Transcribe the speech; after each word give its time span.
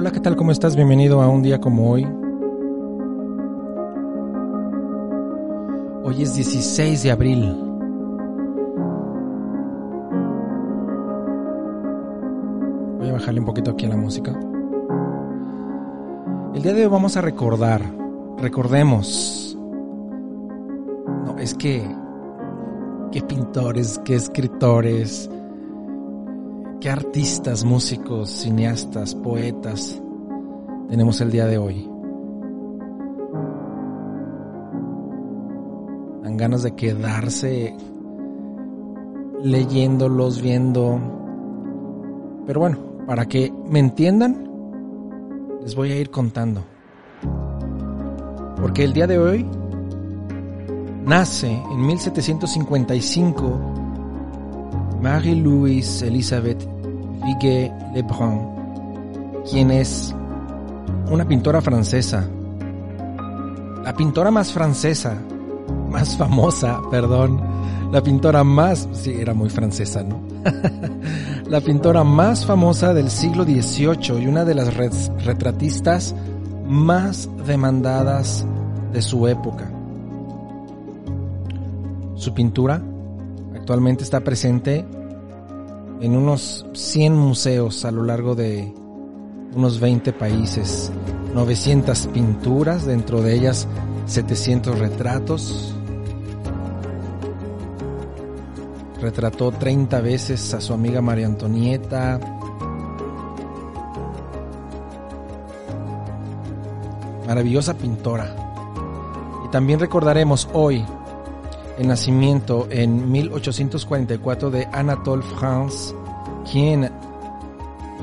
Hola, 0.00 0.12
¿qué 0.12 0.20
tal? 0.20 0.34
¿Cómo 0.34 0.50
estás? 0.50 0.76
Bienvenido 0.76 1.20
a 1.20 1.28
un 1.28 1.42
día 1.42 1.60
como 1.60 1.90
hoy. 1.90 2.04
Hoy 6.04 6.22
es 6.22 6.34
16 6.34 7.02
de 7.02 7.10
abril. 7.10 7.54
Voy 12.98 13.08
a 13.10 13.12
bajarle 13.12 13.40
un 13.40 13.44
poquito 13.44 13.72
aquí 13.72 13.84
a 13.84 13.90
la 13.90 13.96
música. 13.96 14.30
El 16.54 16.62
día 16.62 16.72
de 16.72 16.84
hoy 16.84 16.90
vamos 16.90 17.18
a 17.18 17.20
recordar, 17.20 17.82
recordemos. 18.38 19.54
No, 21.26 21.36
es 21.38 21.52
que, 21.52 21.84
qué 23.12 23.20
pintores, 23.20 24.00
qué 24.02 24.14
escritores, 24.14 25.28
qué 26.80 26.90
artistas, 26.90 27.64
músicos, 27.64 28.30
cineastas, 28.30 29.14
poetas 29.14 30.00
tenemos 30.88 31.20
el 31.20 31.30
día 31.30 31.46
de 31.46 31.56
hoy. 31.56 31.88
Dan 36.22 36.36
ganas 36.36 36.64
de 36.64 36.74
quedarse 36.74 37.76
leyéndolos, 39.42 40.42
viendo. 40.42 40.98
Pero 42.44 42.58
bueno, 42.58 42.78
para 43.06 43.26
que 43.26 43.52
me 43.68 43.78
entiendan, 43.78 44.50
les 45.62 45.76
voy 45.76 45.92
a 45.92 45.96
ir 45.96 46.10
contando. 46.10 46.64
Porque 48.60 48.82
el 48.82 48.92
día 48.92 49.06
de 49.06 49.18
hoy 49.18 49.46
nace 51.04 51.52
en 51.52 51.86
1755 51.86 53.79
Marie-Louise 55.00 56.06
Elizabeth 56.06 56.62
Vigue 57.24 57.72
Lebrun, 57.94 59.42
quien 59.50 59.70
es 59.70 60.14
una 61.10 61.26
pintora 61.26 61.60
francesa, 61.60 62.26
la 63.84 63.94
pintora 63.94 64.30
más 64.30 64.52
francesa, 64.52 65.16
más 65.90 66.16
famosa, 66.16 66.80
perdón, 66.90 67.40
la 67.92 68.02
pintora 68.02 68.44
más, 68.44 68.88
sí, 68.92 69.14
era 69.18 69.34
muy 69.34 69.50
francesa, 69.50 70.02
¿no? 70.02 70.20
la 71.48 71.60
pintora 71.60 72.04
más 72.04 72.46
famosa 72.46 72.94
del 72.94 73.10
siglo 73.10 73.44
XVIII 73.44 74.22
y 74.22 74.26
una 74.26 74.44
de 74.44 74.54
las 74.54 74.74
retratistas 74.74 76.14
más 76.66 77.28
demandadas 77.46 78.46
de 78.92 79.02
su 79.02 79.26
época. 79.26 79.70
Su 82.14 82.32
pintura 82.34 82.82
actualmente 83.60 84.02
está 84.02 84.20
presente 84.20 84.86
en 86.00 86.16
unos 86.16 86.66
100 86.72 87.14
museos 87.14 87.84
a 87.84 87.90
lo 87.90 88.02
largo 88.02 88.34
de 88.34 88.74
unos 89.54 89.78
20 89.80 90.12
países, 90.14 90.90
900 91.34 92.06
pinturas, 92.08 92.86
dentro 92.86 93.20
de 93.20 93.34
ellas 93.34 93.68
700 94.06 94.78
retratos. 94.78 95.74
Retrató 99.00 99.52
30 99.52 100.00
veces 100.00 100.54
a 100.54 100.60
su 100.60 100.72
amiga 100.72 101.02
María 101.02 101.26
Antonieta. 101.26 102.18
Maravillosa 107.26 107.74
pintora. 107.74 108.34
Y 109.46 109.50
también 109.50 109.80
recordaremos 109.80 110.48
hoy 110.52 110.84
el 111.80 111.88
nacimiento 111.88 112.68
en 112.70 113.10
1844 113.10 114.50
de 114.50 114.68
Anatole 114.70 115.22
France, 115.22 115.94
quien 116.52 116.90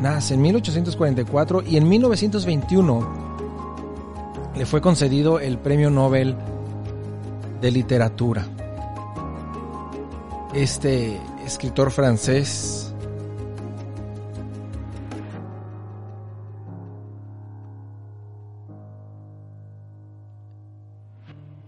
nace 0.00 0.34
en 0.34 0.42
1844 0.42 1.62
y 1.66 1.76
en 1.76 1.88
1921 1.88 3.24
le 4.54 4.64
fue 4.64 4.80
concedido 4.80 5.40
el 5.40 5.58
Premio 5.58 5.90
Nobel 5.90 6.36
de 7.60 7.70
Literatura. 7.72 8.46
Este 10.54 11.20
escritor 11.44 11.90
francés 11.90 12.94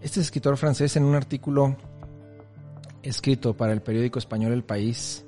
Este 0.01 0.21
escritor 0.21 0.55
francés 0.55 0.95
en 0.95 1.03
un 1.03 1.15
artículo 1.15 1.75
escrito 3.07 3.55
para 3.55 3.73
el 3.73 3.81
periódico 3.81 4.19
español 4.19 4.51
El 4.51 4.63
País, 4.63 5.25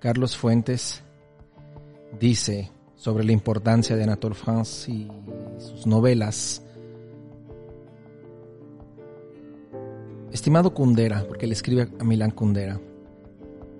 Carlos 0.00 0.36
Fuentes, 0.36 1.02
dice 2.18 2.70
sobre 2.94 3.24
la 3.24 3.32
importancia 3.32 3.94
de 3.94 4.04
Anatole 4.04 4.34
France 4.34 4.90
y 4.90 5.08
sus 5.58 5.86
novelas. 5.86 6.62
Estimado 10.32 10.72
Kundera, 10.72 11.24
porque 11.26 11.46
le 11.46 11.52
escribe 11.52 11.88
a 11.98 12.04
Milán 12.04 12.30
Kundera, 12.30 12.80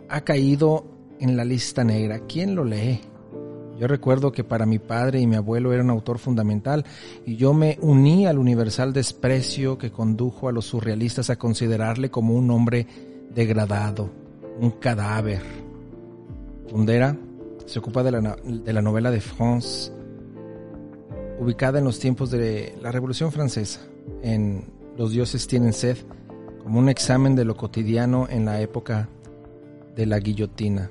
ha 0.08 0.20
caído 0.22 0.84
en 1.18 1.36
la 1.36 1.44
lista 1.44 1.84
negra. 1.84 2.20
¿Quién 2.26 2.54
lo 2.54 2.64
lee? 2.64 3.00
Yo 3.78 3.86
recuerdo 3.86 4.32
que 4.32 4.42
para 4.42 4.66
mi 4.66 4.80
padre 4.80 5.20
y 5.20 5.26
mi 5.26 5.36
abuelo 5.36 5.72
era 5.72 5.84
un 5.84 5.90
autor 5.90 6.18
fundamental 6.18 6.84
y 7.24 7.36
yo 7.36 7.54
me 7.54 7.78
uní 7.80 8.26
al 8.26 8.38
universal 8.38 8.92
desprecio 8.92 9.78
que 9.78 9.92
condujo 9.92 10.48
a 10.48 10.52
los 10.52 10.66
surrealistas 10.66 11.30
a 11.30 11.36
considerarle 11.36 12.10
como 12.10 12.34
un 12.34 12.50
hombre 12.50 12.86
degradado, 13.32 14.10
un 14.60 14.72
cadáver. 14.72 15.42
Kundera 16.68 17.16
se 17.66 17.78
ocupa 17.78 18.02
de 18.02 18.10
la, 18.10 18.36
de 18.44 18.72
la 18.72 18.82
novela 18.82 19.12
de 19.12 19.20
France, 19.20 19.92
ubicada 21.38 21.78
en 21.78 21.84
los 21.84 22.00
tiempos 22.00 22.30
de 22.32 22.74
la 22.82 22.90
Revolución 22.90 23.30
Francesa, 23.30 23.80
en 24.22 24.64
Los 24.96 25.12
dioses 25.12 25.46
tienen 25.46 25.72
sed, 25.72 25.98
como 26.64 26.80
un 26.80 26.88
examen 26.88 27.36
de 27.36 27.44
lo 27.44 27.56
cotidiano 27.56 28.26
en 28.28 28.44
la 28.44 28.60
época 28.60 29.08
de 29.94 30.06
la 30.06 30.18
guillotina. 30.18 30.90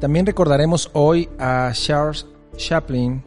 También 0.00 0.26
recordaremos 0.26 0.90
hoy 0.92 1.28
a 1.38 1.70
Charles 1.72 2.26
Chaplin, 2.56 3.22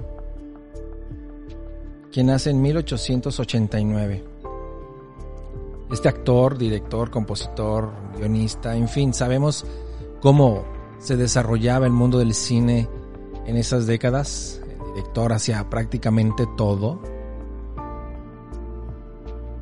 quien 2.12 2.28
nace 2.28 2.52
en 2.52 2.62
1889. 2.62 4.24
Este 5.92 6.08
actor, 6.08 6.60
director, 6.60 7.10
compositor, 7.10 7.92
guionista, 8.16 8.76
en 8.76 8.88
fin, 8.88 9.16
sabemos 9.16 9.66
cómo 10.22 10.64
se 11.00 11.18
desarrollaba 11.18 11.88
el 11.88 11.92
mundo 11.92 12.20
del 12.20 12.36
cine 12.36 12.88
en 13.48 13.56
esas 13.56 13.88
décadas. 13.88 14.62
El 14.80 14.94
director 14.94 15.34
hacía 15.34 15.68
prácticamente 15.72 16.48
todo. 16.56 17.02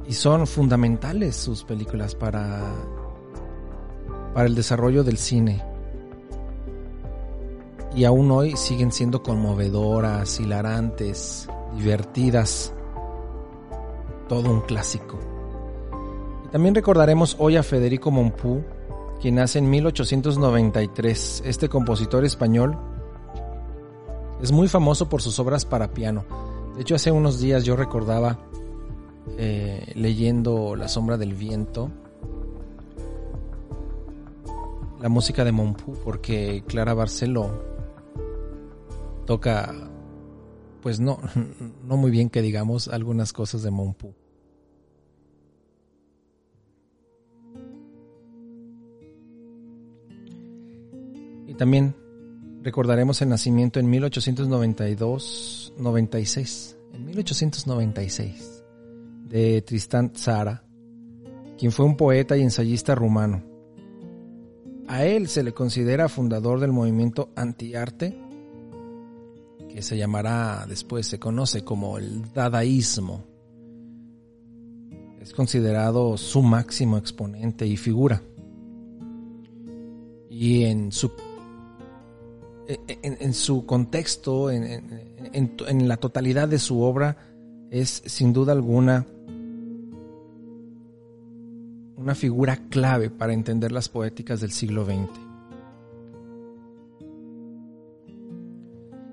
Y 0.06 0.14
son 0.14 0.46
fundamentales 0.46 1.38
sus 1.38 1.64
películas 1.64 2.16
para, 2.16 2.74
para 4.34 4.48
el 4.48 4.56
desarrollo 4.56 5.06
del 5.06 5.18
cine. 5.18 5.77
Y 7.98 8.06
aún 8.06 8.30
hoy 8.30 8.56
siguen 8.56 8.92
siendo 8.92 9.24
conmovedoras, 9.24 10.40
hilarantes, 10.40 11.50
divertidas. 11.76 12.72
Todo 14.30 14.52
un 14.52 14.62
clásico. 14.62 15.18
También 16.52 16.76
recordaremos 16.76 17.36
hoy 17.40 17.56
a 17.56 17.64
Federico 17.64 18.12
Mompou, 18.12 18.64
quien 19.20 19.34
nace 19.34 19.58
en 19.58 19.72
1893. 19.72 21.42
Este 21.44 21.70
compositor 21.70 22.24
español 22.24 22.78
es 24.44 24.52
muy 24.52 24.68
famoso 24.68 25.10
por 25.10 25.24
sus 25.24 25.40
obras 25.40 25.66
para 25.66 25.92
piano. 25.92 26.24
De 26.76 26.84
hecho, 26.84 26.94
hace 26.94 27.12
unos 27.12 27.40
días 27.40 27.64
yo 27.64 27.76
recordaba 27.76 28.38
eh, 29.40 29.92
leyendo 29.96 30.76
La 30.76 30.88
sombra 30.88 31.18
del 31.18 31.34
viento, 31.34 31.90
la 35.02 35.10
música 35.10 35.44
de 35.44 35.52
Mompou, 35.52 35.96
porque 36.04 36.64
Clara 36.68 36.94
Barceló 36.94 37.76
toca, 39.28 39.76
pues 40.82 41.00
no, 41.00 41.20
no 41.88 41.98
muy 41.98 42.10
bien 42.10 42.32
que 42.32 42.42
digamos 42.42 42.88
algunas 42.88 43.32
cosas 43.34 43.62
de 43.62 43.70
Monpu. 43.70 44.16
Y 51.46 51.54
también 51.54 51.96
recordaremos 52.64 53.22
el 53.22 53.30
nacimiento 53.30 53.80
en 53.80 53.92
1892-96, 53.92 56.76
en 56.94 57.06
1896, 57.06 58.64
de 59.26 59.62
Tristán 59.62 60.14
Zara, 60.16 60.64
quien 61.58 61.72
fue 61.72 61.86
un 61.86 61.96
poeta 61.98 62.36
y 62.36 62.42
ensayista 62.42 62.96
rumano. 62.96 63.44
A 64.88 65.06
él 65.06 65.28
se 65.28 65.44
le 65.44 65.54
considera 65.54 66.08
fundador 66.08 66.62
del 66.62 66.72
movimiento 66.72 67.30
antiarte 67.36 68.18
que 69.78 69.84
se 69.84 69.96
llamará 69.96 70.66
después, 70.68 71.06
se 71.06 71.20
conoce 71.20 71.64
como 71.64 72.00
el 72.00 72.34
dadaísmo. 72.34 73.24
Es 75.22 75.34
considerado 75.34 76.18
su 76.18 76.42
máximo 76.42 76.98
exponente 76.98 77.68
y 77.68 77.78
figura. 77.78 78.24
Y 80.32 80.64
en 80.64 80.92
su, 80.92 81.12
en, 82.88 83.34
su 83.36 83.68
contexto, 83.68 84.50
en 84.50 85.88
la 85.88 85.98
totalidad 85.98 86.48
de 86.48 86.58
su 86.58 86.82
obra, 86.82 87.16
es 87.70 88.02
sin 88.08 88.34
duda 88.34 88.54
alguna 88.54 89.06
una 91.98 92.16
figura 92.16 92.68
clave 92.72 93.12
para 93.12 93.34
entender 93.34 93.72
las 93.72 93.90
poéticas 93.90 94.42
del 94.42 94.50
siglo 94.50 94.86
XX. 94.86 95.27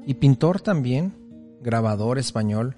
Y 0.07 0.15
pintor 0.15 0.61
también, 0.61 1.15
grabador 1.63 2.19
español, 2.19 2.77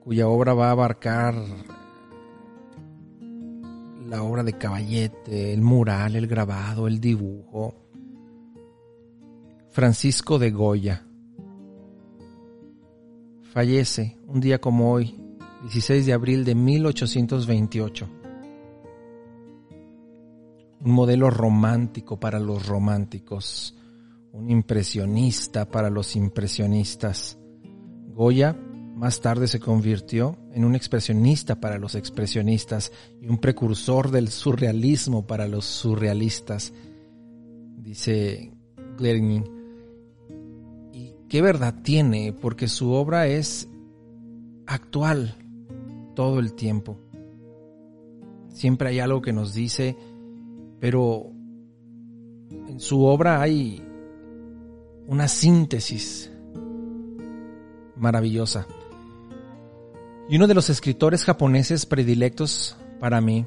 cuya 0.00 0.28
obra 0.28 0.52
va 0.52 0.68
a 0.68 0.72
abarcar 0.72 1.34
la 4.06 4.22
obra 4.22 4.42
de 4.42 4.52
Caballete, 4.52 5.54
el 5.54 5.62
mural, 5.62 6.14
el 6.14 6.26
grabado, 6.26 6.86
el 6.86 7.00
dibujo. 7.00 7.74
Francisco 9.70 10.38
de 10.38 10.50
Goya. 10.50 11.06
Fallece 13.52 14.18
un 14.26 14.40
día 14.40 14.60
como 14.60 14.92
hoy, 14.92 15.18
16 15.62 16.04
de 16.04 16.12
abril 16.12 16.44
de 16.44 16.54
1828. 16.54 18.08
Un 20.84 20.92
modelo 20.92 21.30
romántico 21.30 22.20
para 22.20 22.38
los 22.38 22.66
románticos, 22.66 23.74
un 24.34 24.50
impresionista 24.50 25.64
para 25.64 25.90
los 25.90 26.16
impresionistas. 26.16 27.38
Goya 28.08 28.56
más 28.96 29.20
tarde 29.20 29.46
se 29.46 29.60
convirtió 29.60 30.36
en 30.52 30.64
un 30.64 30.74
expresionista 30.74 31.60
para 31.60 31.78
los 31.78 31.94
expresionistas 31.94 32.92
y 33.20 33.28
un 33.28 33.38
precursor 33.38 34.10
del 34.10 34.28
surrealismo 34.28 35.26
para 35.26 35.46
los 35.46 35.64
surrealistas, 35.64 36.72
dice 37.78 38.52
Glerning. 38.98 39.44
Y 40.92 41.12
qué 41.28 41.40
verdad 41.40 41.82
tiene, 41.82 42.32
porque 42.32 42.66
su 42.66 42.90
obra 42.90 43.28
es 43.28 43.68
actual, 44.66 45.36
todo 46.14 46.40
el 46.40 46.54
tiempo. 46.54 46.98
Siempre 48.48 48.88
hay 48.88 48.98
algo 48.98 49.22
que 49.22 49.32
nos 49.32 49.54
dice, 49.54 49.96
pero 50.80 51.30
en 52.68 52.80
su 52.80 53.04
obra 53.04 53.40
hay 53.40 53.82
una 55.06 55.28
síntesis 55.28 56.30
maravillosa. 57.96 58.66
Y 60.28 60.36
uno 60.36 60.46
de 60.46 60.54
los 60.54 60.70
escritores 60.70 61.24
japoneses 61.24 61.86
predilectos 61.86 62.76
para 63.00 63.20
mí, 63.20 63.46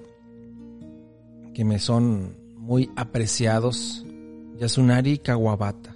que 1.54 1.66
me 1.66 1.80
son 1.80 2.36
muy 2.56 2.92
apreciados, 2.96 4.06
Yasunari 4.58 5.18
Kawabata. 5.18 5.96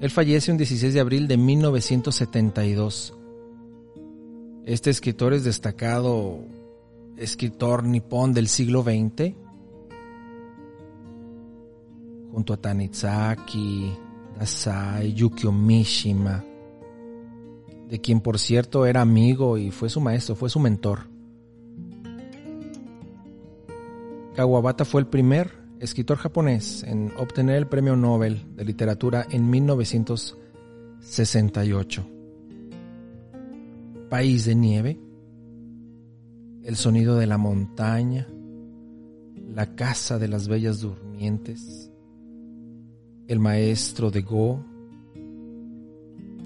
Él 0.00 0.10
fallece 0.10 0.52
un 0.52 0.58
16 0.58 0.92
de 0.92 1.00
abril 1.00 1.28
de 1.28 1.36
1972 1.36 3.14
este 4.66 4.88
escritor 4.88 5.34
es 5.34 5.44
destacado 5.44 6.38
escritor 7.18 7.84
nipón 7.84 8.32
del 8.32 8.48
siglo 8.48 8.82
XX, 8.82 9.34
junto 12.32 12.54
a 12.54 12.56
Tanizaki, 12.56 13.92
Dasai, 14.38 15.12
Yukio 15.14 15.50
Mishima, 15.52 16.44
de 17.88 18.00
quien 18.00 18.20
por 18.20 18.38
cierto 18.38 18.86
era 18.86 19.00
amigo 19.00 19.58
y 19.58 19.70
fue 19.70 19.88
su 19.88 20.00
maestro, 20.00 20.34
fue 20.34 20.50
su 20.50 20.58
mentor. 20.60 21.08
Kawabata 24.34 24.84
fue 24.84 25.00
el 25.00 25.06
primer 25.06 25.50
escritor 25.78 26.18
japonés 26.18 26.82
en 26.82 27.12
obtener 27.16 27.56
el 27.56 27.66
Premio 27.66 27.96
Nobel 27.96 28.44
de 28.56 28.64
Literatura 28.64 29.26
en 29.30 29.48
1968 29.48 32.14
país 34.14 34.44
de 34.44 34.54
nieve, 34.54 35.00
el 36.62 36.76
sonido 36.76 37.16
de 37.16 37.26
la 37.26 37.36
montaña, 37.36 38.28
la 39.52 39.74
casa 39.74 40.20
de 40.20 40.28
las 40.28 40.46
bellas 40.46 40.80
durmientes, 40.80 41.90
el 43.28 43.38
maestro 43.38 44.10
de 44.10 44.22
Go 44.22 44.64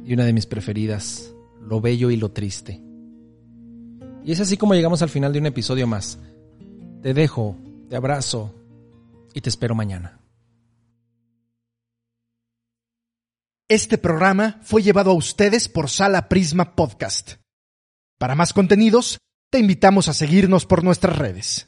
y 0.04 0.14
una 0.14 0.24
de 0.24 0.32
mis 0.32 0.46
preferidas, 0.46 1.34
lo 1.60 1.80
bello 1.80 2.10
y 2.10 2.16
lo 2.16 2.30
triste. 2.30 2.80
Y 4.24 4.32
es 4.32 4.40
así 4.40 4.56
como 4.56 4.74
llegamos 4.74 5.02
al 5.02 5.08
final 5.08 5.32
de 5.32 5.38
un 5.38 5.46
episodio 5.46 5.86
más. 5.86 6.18
Te 7.02 7.14
dejo, 7.14 7.56
te 7.88 7.96
abrazo 7.96 8.54
y 9.34 9.40
te 9.40 9.48
espero 9.48 9.74
mañana. 9.74 10.20
Este 13.68 13.98
programa 13.98 14.60
fue 14.62 14.82
llevado 14.82 15.10
a 15.10 15.14
ustedes 15.14 15.68
por 15.68 15.90
Sala 15.90 16.28
Prisma 16.28 16.74
Podcast. 16.74 17.34
Para 18.18 18.34
más 18.34 18.54
contenidos, 18.54 19.18
te 19.50 19.58
invitamos 19.58 20.08
a 20.08 20.14
seguirnos 20.14 20.64
por 20.64 20.82
nuestras 20.82 21.18
redes. 21.18 21.67